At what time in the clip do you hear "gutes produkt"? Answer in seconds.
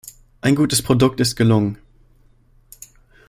0.55-1.19